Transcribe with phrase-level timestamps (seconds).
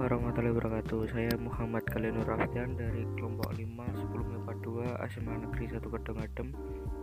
[0.00, 1.12] warahmatullahi wabarakatuh.
[1.12, 4.52] Saya Muhammad Kalinur Raftian dari kelompok 5 10 MIPA
[4.96, 6.48] 2 SMA Negeri 1 Kedung Adem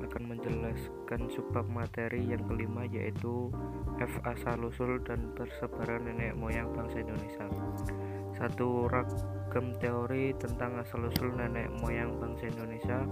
[0.01, 3.54] akan menjelaskan subbab materi yang kelima yaitu
[4.02, 7.45] F asal usul dan persebaran nenek moyang bangsa Indonesia.
[8.33, 13.05] Satu ragam teori tentang asal usul nenek moyang bangsa Indonesia.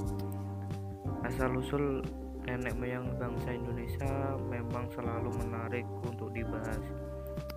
[1.22, 2.02] Asal usul
[2.42, 6.82] nenek moyang bangsa Indonesia memang selalu menarik untuk dibahas.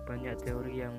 [0.05, 0.93] Banyak teori yang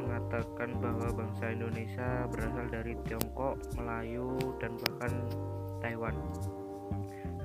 [0.00, 5.12] mengatakan bahwa bangsa Indonesia berasal dari Tiongkok, Melayu, dan bahkan
[5.80, 6.16] Taiwan.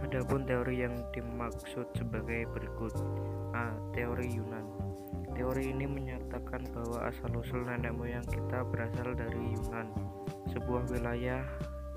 [0.05, 2.93] Adapun teori yang dimaksud sebagai berikut.
[3.55, 3.71] A.
[3.95, 4.67] Teori Yunan.
[5.35, 9.87] Teori ini menyatakan bahwa asal-usul nenek moyang kita berasal dari Yunan,
[10.51, 11.43] sebuah wilayah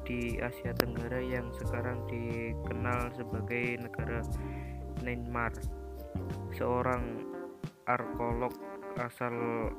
[0.08, 4.24] di Asia Tenggara yang sekarang dikenal sebagai negara
[5.04, 5.52] Myanmar.
[6.56, 7.22] Seorang
[7.86, 8.54] arkeolog
[8.98, 9.30] asal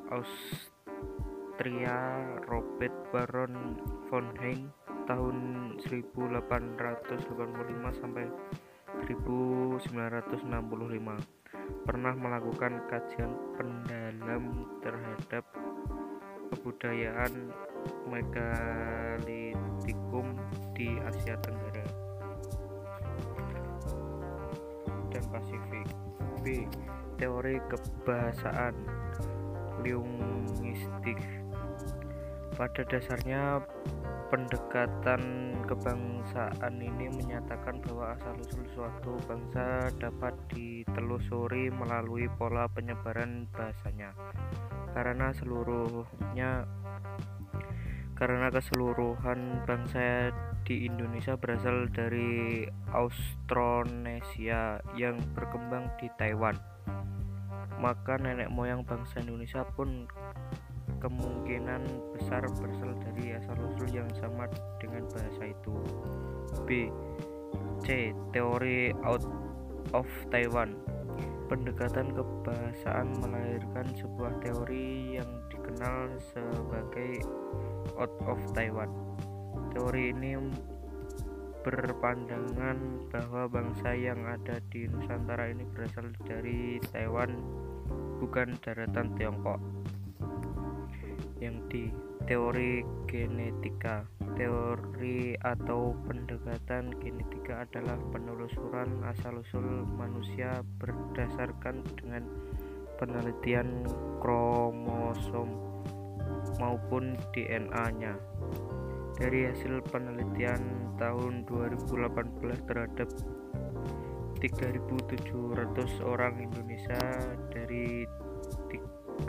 [0.08, 3.76] Austria Robert Baron
[4.08, 4.72] von Hein
[5.04, 5.36] tahun
[5.84, 6.40] 1885
[8.00, 8.24] sampai
[9.04, 9.84] 1965
[11.84, 13.28] pernah melakukan kajian
[13.60, 15.44] pendalam terhadap
[16.48, 17.52] kebudayaan
[18.08, 20.32] megalitikum
[20.72, 21.84] di Asia Tenggara
[25.12, 25.84] dan Pasifik.
[26.40, 26.64] B
[27.20, 28.99] teori kebahasaan
[29.82, 31.18] linguistik.
[32.54, 33.64] Pada dasarnya
[34.30, 35.22] pendekatan
[35.66, 44.14] kebangsaan ini menyatakan bahwa asal-usul suatu bangsa dapat ditelusuri melalui pola penyebaran bahasanya.
[44.94, 46.68] Karena seluruhnya
[48.20, 50.28] karena keseluruhan bangsa
[50.68, 56.69] di Indonesia berasal dari Austronesia yang berkembang di Taiwan
[57.78, 60.10] maka nenek moyang bangsa Indonesia pun
[61.00, 61.86] kemungkinan
[62.16, 64.50] besar berasal dari asal-usul yang sama
[64.82, 65.74] dengan bahasa itu.
[66.66, 66.90] B.
[67.80, 68.12] C.
[68.34, 69.24] Teori out
[69.96, 70.76] of Taiwan.
[71.48, 77.26] Pendekatan kebahasaan melahirkan sebuah teori yang dikenal sebagai
[77.98, 78.86] out of Taiwan.
[79.74, 80.38] Teori ini
[81.60, 87.36] berpandangan bahwa bangsa yang ada di Nusantara ini berasal dari Taiwan
[88.20, 89.60] bukan daratan Tiongkok.
[91.40, 91.84] Yang di
[92.28, 94.04] teori genetika
[94.36, 102.24] teori atau pendekatan genetika adalah penelusuran asal-usul manusia berdasarkan dengan
[103.00, 103.84] penelitian
[104.20, 105.48] kromosom
[106.60, 108.16] maupun DNA-nya
[109.20, 113.08] dari hasil penelitian tahun 2018 terhadap
[114.40, 117.04] 3.700 orang Indonesia
[117.52, 118.08] dari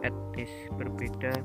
[0.00, 1.36] etnis berbeda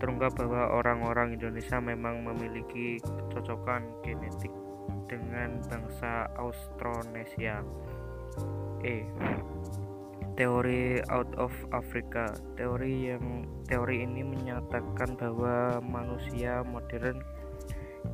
[0.00, 4.50] terungkap bahwa orang-orang Indonesia memang memiliki kecocokan genetik
[5.06, 7.60] dengan bangsa Austronesia.
[8.84, 9.04] E
[10.34, 12.34] teori out of Africa.
[12.58, 17.22] Teori yang teori ini menyatakan bahwa manusia modern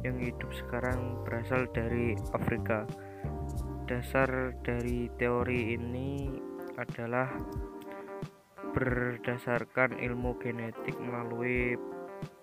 [0.04, 2.84] yang hidup sekarang berasal dari Afrika.
[3.88, 6.30] Dasar dari teori ini
[6.78, 7.26] adalah
[8.70, 11.74] berdasarkan ilmu genetik melalui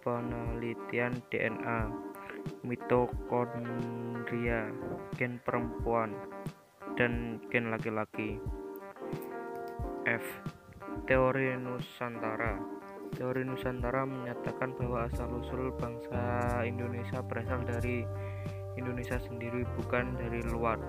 [0.04, 1.88] penelitian DNA,
[2.68, 4.68] mitokondria,
[5.16, 6.12] gen perempuan,
[7.00, 8.44] dan gen laki-laki.
[10.08, 10.24] F.
[11.04, 12.56] Teori Nusantara
[13.12, 18.08] Teori Nusantara menyatakan bahwa asal-usul bangsa Indonesia berasal dari
[18.80, 20.80] Indonesia sendiri bukan dari luar.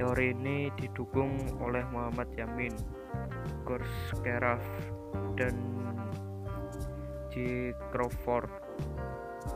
[0.00, 2.72] Teori ini didukung oleh Muhammad Yamin,
[3.68, 4.64] Gorskeraf,
[5.36, 5.56] dan
[7.28, 7.76] J.
[7.92, 8.48] Crawford.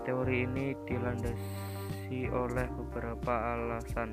[0.05, 4.12] Teori ini dilandasi oleh beberapa alasan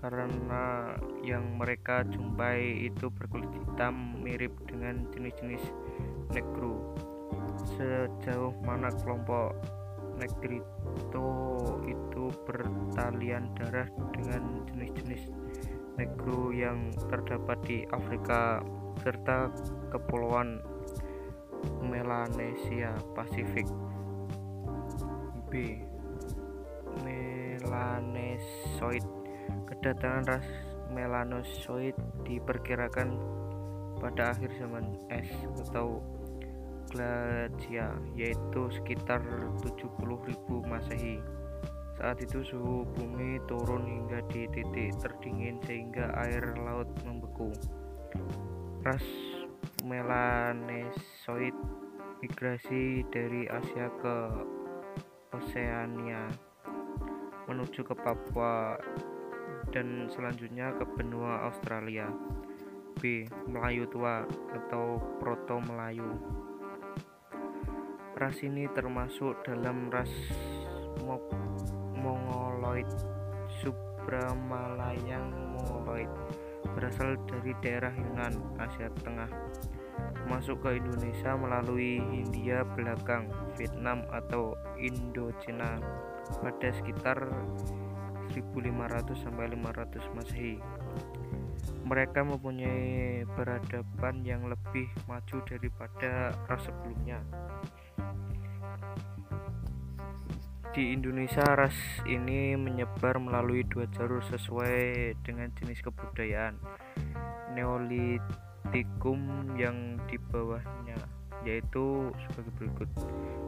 [0.01, 5.61] karena yang mereka jumpai itu berkulit hitam mirip dengan jenis-jenis
[6.33, 6.97] Negro
[7.77, 9.53] sejauh mana kelompok
[10.17, 11.29] Negrito
[11.85, 15.29] itu bertalian darah dengan jenis-jenis
[16.01, 18.61] Negro yang terdapat di Afrika
[19.05, 19.53] serta
[19.93, 20.61] kepulauan
[21.85, 23.69] Melanesia Pasifik.
[25.51, 25.77] B.
[27.05, 29.20] Melanesoid
[29.69, 30.47] Kedatangan ras
[30.91, 31.95] Melanosoid
[32.27, 33.15] diperkirakan
[34.01, 35.29] pada akhir zaman es
[35.69, 36.03] atau
[36.91, 39.23] glacia yaitu sekitar
[39.63, 40.35] 70.000
[40.67, 41.23] Masehi.
[41.95, 47.53] Saat itu suhu bumi turun hingga di titik terdingin sehingga air laut membeku.
[48.81, 49.05] Ras
[49.85, 51.53] Melanesoid
[52.19, 54.17] migrasi dari Asia ke
[55.31, 56.27] Oseania
[57.45, 58.75] menuju ke Papua
[59.71, 62.11] dan selanjutnya ke benua Australia.
[63.01, 63.25] B.
[63.49, 66.05] Melayu tua atau Proto Melayu.
[68.13, 70.11] Ras ini termasuk dalam ras
[71.97, 72.85] Mongoloid
[73.63, 76.11] Subramalayang Mongoloid
[76.77, 79.31] berasal dari daerah Yunan, Asia Tengah
[80.29, 83.27] masuk ke Indonesia melalui Hindia Belakang,
[83.57, 85.81] Vietnam atau Indochina
[86.39, 87.17] pada sekitar
[88.33, 90.55] 1500 sampai 500 Masehi.
[91.85, 97.19] Mereka mempunyai peradaban yang lebih maju daripada ras sebelumnya.
[100.71, 101.75] Di Indonesia, ras
[102.07, 106.55] ini menyebar melalui dua jalur sesuai dengan jenis kebudayaan.
[107.51, 109.19] Neolitikum
[109.59, 110.95] yang di bawahnya
[111.45, 112.89] yaitu sebagai berikut.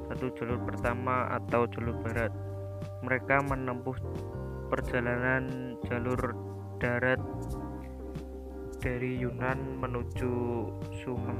[0.09, 2.33] Satu jalur pertama atau jalur barat.
[3.05, 3.95] Mereka menempuh
[4.73, 6.33] perjalanan jalur
[6.81, 7.21] darat
[8.81, 10.33] dari Yunan menuju
[10.97, 11.37] Sumen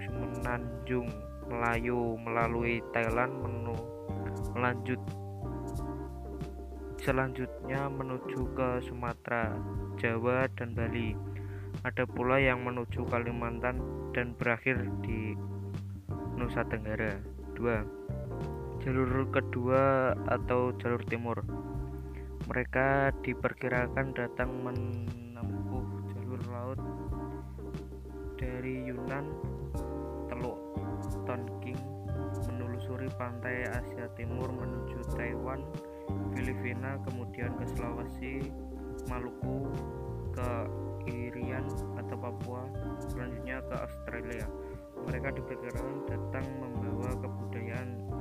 [0.00, 1.12] Sumenanjung
[1.52, 3.84] Melayu melalui Thailand menuju
[4.56, 5.00] melanjut
[7.02, 9.58] selanjutnya menuju ke Sumatera,
[9.98, 11.18] Jawa, dan Bali.
[11.82, 13.82] Ada pula yang menuju Kalimantan
[14.14, 15.34] dan berakhir di
[16.38, 17.18] Nusa Tenggara.
[17.58, 18.86] 2.
[18.86, 21.42] Jalur kedua atau jalur timur.
[22.52, 26.76] Mereka diperkirakan datang menempuh jalur laut
[28.36, 29.24] dari Yunan,
[30.28, 30.60] Teluk
[31.24, 31.80] Tonking
[32.44, 35.64] menelusuri pantai Asia Timur menuju Taiwan,
[36.36, 38.52] Filipina, kemudian ke Sulawesi,
[39.08, 39.72] Maluku,
[40.36, 40.50] ke
[41.08, 41.64] Irian
[42.04, 42.68] atau Papua,
[43.08, 44.44] selanjutnya ke Australia.
[45.08, 48.12] Mereka diperkirakan datang membawa kebudayaan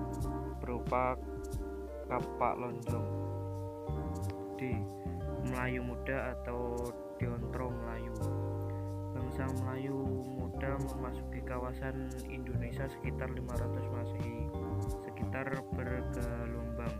[0.63, 1.19] berupa
[2.07, 3.40] kapak lonjong.
[4.59, 4.77] D.
[5.49, 6.77] Melayu muda atau
[7.17, 8.13] Deontro Melayu
[9.11, 9.95] bangsa Melayu
[10.27, 14.47] muda memasuki kawasan Indonesia sekitar 500 Masehi,
[15.07, 16.95] sekitar bergelombang.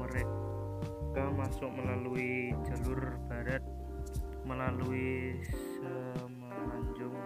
[0.00, 3.64] Mereka masuk melalui jalur barat
[4.44, 7.16] melalui Semenanjung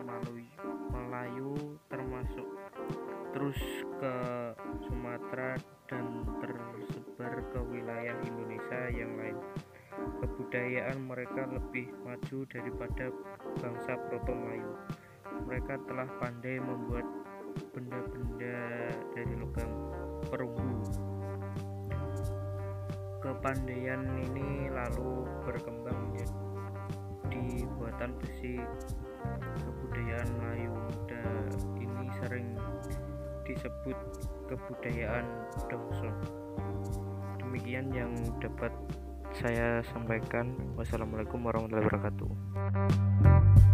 [0.94, 2.48] Melayu termasuk
[3.34, 3.58] terus
[3.98, 4.14] ke
[4.86, 5.58] Sumatera
[5.90, 6.06] dan
[6.38, 6.53] tersebar
[7.14, 9.38] ke wilayah Indonesia yang lain
[9.94, 13.14] kebudayaan mereka lebih maju daripada
[13.62, 14.74] bangsa Proto Melayu.
[15.46, 17.06] Mereka telah pandai membuat
[17.70, 19.70] benda-benda dari logam
[20.26, 20.82] perunggu.
[23.22, 28.58] Kepandaian ini lalu berkembang menjadi buatan besi.
[29.62, 31.24] Kebudayaan Melayu muda
[31.78, 32.58] ini sering
[33.46, 33.98] disebut
[34.50, 35.24] kebudayaan
[35.70, 36.43] Dongson.
[37.42, 38.72] Demikian yang dapat
[39.34, 40.54] saya sampaikan.
[40.78, 43.73] Wassalamualaikum warahmatullahi wabarakatuh